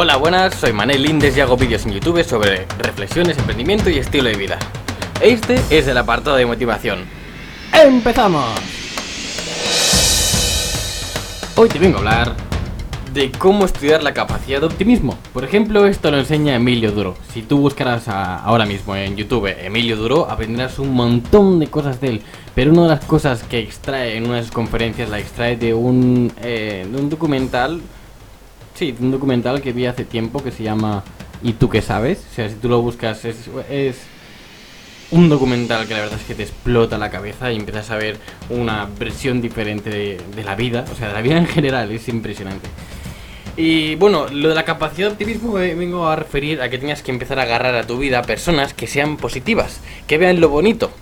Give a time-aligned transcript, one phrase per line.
[0.00, 4.28] Hola, buenas, soy Manel Lindes y hago vídeos en YouTube sobre reflexiones, emprendimiento y estilo
[4.28, 4.56] de vida.
[5.20, 7.00] Este es el apartado de motivación.
[7.72, 8.60] ¡Empezamos!
[11.56, 12.36] Hoy te vengo a hablar
[13.12, 15.18] de cómo estudiar la capacidad de optimismo.
[15.32, 17.16] Por ejemplo, esto lo enseña Emilio Duro.
[17.34, 22.08] Si tú buscaras ahora mismo en YouTube Emilio Duro, aprenderás un montón de cosas de
[22.10, 22.22] él.
[22.54, 25.74] Pero una de las cosas que extrae en una de sus conferencias la extrae de
[25.74, 27.80] un, eh, de un documental
[28.78, 31.02] Sí, un documental que vi hace tiempo que se llama
[31.42, 32.24] ¿Y tú qué sabes?
[32.30, 33.36] O sea, si tú lo buscas es,
[35.10, 38.18] un documental que la verdad es que te explota la cabeza y empiezas a ver
[38.50, 42.68] una versión diferente de, la vida, o sea, de la vida en general, es impresionante.
[43.56, 47.02] Y bueno, lo de la capacidad de optimismo me vengo a referir a que tengas
[47.02, 50.92] que empezar a agarrar a tu vida personas que sean positivas, que vean lo bonito.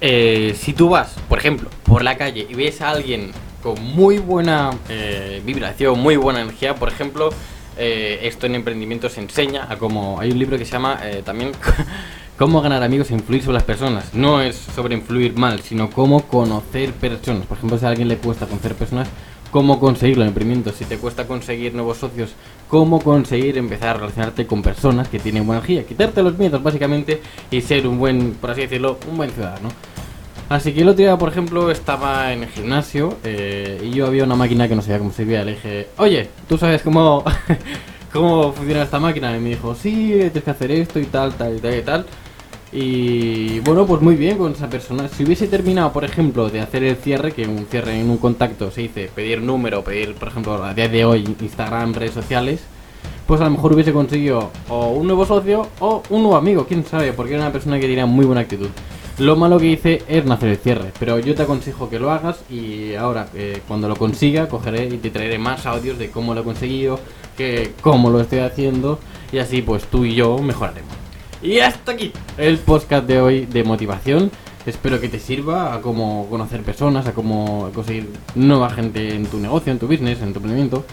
[0.00, 3.32] Eh, si tú vas, por ejemplo, por la calle y ves a alguien
[3.64, 6.74] con muy buena eh, vibración, muy buena energía.
[6.74, 7.30] Por ejemplo,
[7.78, 11.52] eh, esto en emprendimientos enseña a cómo hay un libro que se llama eh, también
[12.38, 14.12] cómo ganar amigos e influir sobre las personas.
[14.12, 17.46] No es sobre influir mal, sino cómo conocer personas.
[17.46, 19.08] Por ejemplo, si a alguien le cuesta conocer personas,
[19.50, 20.74] cómo conseguirlo en emprendimientos.
[20.74, 22.34] Si te cuesta conseguir nuevos socios,
[22.68, 27.22] cómo conseguir empezar a relacionarte con personas que tienen buena energía, quitarte los miedos básicamente
[27.50, 29.70] y ser un buen, por así decirlo, un buen ciudadano.
[30.48, 34.24] Así que el otro día, por ejemplo, estaba en el gimnasio eh, y yo había
[34.24, 35.44] una máquina que no sabía cómo se veía.
[35.44, 37.24] Le dije, oye, ¿tú sabes cómo,
[38.12, 39.34] cómo funciona esta máquina?
[39.36, 42.06] Y me dijo, sí, tienes que hacer esto y tal, tal y tal y tal.
[42.72, 45.08] Y bueno, pues muy bien con esa persona.
[45.08, 48.70] Si hubiese terminado, por ejemplo, de hacer el cierre, que un cierre en un contacto
[48.70, 52.60] se dice pedir número, pedir, por ejemplo, a día de hoy Instagram, redes sociales,
[53.26, 56.84] pues a lo mejor hubiese conseguido o un nuevo socio o un nuevo amigo, quién
[56.84, 58.68] sabe, porque era una persona que tenía muy buena actitud.
[59.18, 62.40] Lo malo que hice es nacer el cierre, pero yo te aconsejo que lo hagas
[62.50, 66.40] y ahora eh, cuando lo consiga cogeré y te traeré más audios de cómo lo
[66.40, 66.98] he conseguido,
[67.36, 68.98] que cómo lo estoy haciendo
[69.30, 70.92] y así pues tú y yo mejoraremos.
[71.42, 74.32] Y hasta aquí el podcast de hoy de motivación.
[74.66, 79.38] Espero que te sirva a cómo conocer personas, a cómo conseguir nueva gente en tu
[79.38, 80.84] negocio, en tu business, en tu emprendimiento.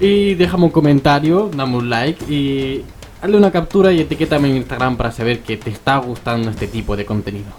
[0.00, 2.84] Y déjame un comentario, dame un like y
[3.22, 6.96] hazle una captura y etiquétame en Instagram para saber que te está gustando este tipo
[6.96, 7.52] de contenido.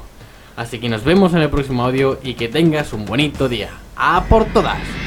[0.57, 3.69] Así que nos vemos en el próximo audio y que tengas un bonito día.
[3.95, 5.02] ¡A por todas!